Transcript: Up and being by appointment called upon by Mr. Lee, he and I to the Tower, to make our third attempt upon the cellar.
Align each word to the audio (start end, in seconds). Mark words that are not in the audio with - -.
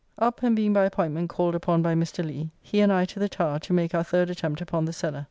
Up 0.17 0.41
and 0.41 0.55
being 0.55 0.73
by 0.73 0.85
appointment 0.85 1.29
called 1.29 1.53
upon 1.53 1.83
by 1.83 1.93
Mr. 1.93 2.25
Lee, 2.25 2.49
he 2.63 2.79
and 2.81 2.91
I 2.91 3.05
to 3.05 3.19
the 3.19 3.29
Tower, 3.29 3.59
to 3.59 3.71
make 3.71 3.93
our 3.93 4.01
third 4.03 4.31
attempt 4.31 4.59
upon 4.59 4.85
the 4.85 4.93
cellar. 4.93 5.19